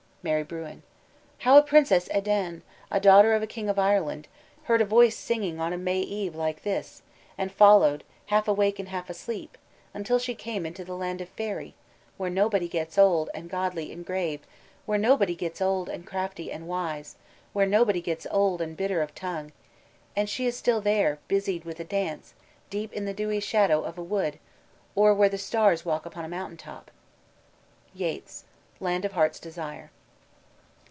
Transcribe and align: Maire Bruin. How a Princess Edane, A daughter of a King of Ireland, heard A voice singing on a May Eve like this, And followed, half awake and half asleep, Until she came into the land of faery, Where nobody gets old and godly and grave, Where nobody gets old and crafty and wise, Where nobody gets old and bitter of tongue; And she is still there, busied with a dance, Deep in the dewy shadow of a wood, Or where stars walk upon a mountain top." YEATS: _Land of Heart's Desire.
Maire 0.23 0.45
Bruin. 0.45 0.83
How 1.39 1.57
a 1.57 1.63
Princess 1.63 2.07
Edane, 2.09 2.61
A 2.91 2.99
daughter 2.99 3.33
of 3.33 3.41
a 3.41 3.47
King 3.47 3.69
of 3.69 3.79
Ireland, 3.79 4.27
heard 4.65 4.79
A 4.79 4.85
voice 4.85 5.17
singing 5.17 5.59
on 5.59 5.73
a 5.73 5.79
May 5.79 6.01
Eve 6.01 6.35
like 6.35 6.61
this, 6.61 7.01
And 7.39 7.51
followed, 7.51 8.03
half 8.27 8.47
awake 8.47 8.77
and 8.77 8.89
half 8.89 9.09
asleep, 9.09 9.57
Until 9.95 10.19
she 10.19 10.35
came 10.35 10.63
into 10.63 10.85
the 10.85 10.93
land 10.95 11.21
of 11.21 11.29
faery, 11.29 11.73
Where 12.17 12.29
nobody 12.29 12.67
gets 12.67 12.99
old 12.99 13.31
and 13.33 13.49
godly 13.49 13.91
and 13.91 14.05
grave, 14.05 14.41
Where 14.85 14.99
nobody 14.99 15.33
gets 15.33 15.59
old 15.59 15.89
and 15.89 16.05
crafty 16.05 16.51
and 16.51 16.67
wise, 16.67 17.15
Where 17.51 17.65
nobody 17.65 17.99
gets 17.99 18.27
old 18.29 18.61
and 18.61 18.77
bitter 18.77 19.01
of 19.01 19.15
tongue; 19.15 19.51
And 20.15 20.29
she 20.29 20.45
is 20.45 20.55
still 20.55 20.81
there, 20.81 21.17
busied 21.29 21.65
with 21.65 21.79
a 21.79 21.83
dance, 21.83 22.35
Deep 22.69 22.93
in 22.93 23.05
the 23.05 23.13
dewy 23.15 23.39
shadow 23.39 23.81
of 23.81 23.97
a 23.97 24.03
wood, 24.03 24.37
Or 24.93 25.15
where 25.15 25.35
stars 25.35 25.83
walk 25.83 26.05
upon 26.05 26.23
a 26.25 26.29
mountain 26.29 26.57
top." 26.57 26.91
YEATS: 27.95 28.43
_Land 28.79 29.03
of 29.03 29.13
Heart's 29.13 29.39
Desire. 29.39 29.89